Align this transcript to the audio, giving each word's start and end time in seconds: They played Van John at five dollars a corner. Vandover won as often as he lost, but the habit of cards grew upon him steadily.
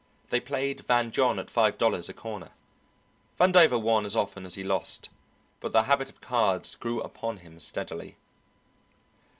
They 0.31 0.39
played 0.39 0.79
Van 0.79 1.11
John 1.11 1.37
at 1.37 1.51
five 1.51 1.77
dollars 1.77 2.09
a 2.09 2.13
corner. 2.15 2.49
Vandover 3.39 3.79
won 3.79 4.03
as 4.03 4.15
often 4.15 4.47
as 4.47 4.55
he 4.55 4.63
lost, 4.63 5.11
but 5.59 5.73
the 5.73 5.83
habit 5.83 6.09
of 6.09 6.19
cards 6.21 6.73
grew 6.75 7.01
upon 7.03 7.37
him 7.37 7.59
steadily. 7.59 8.17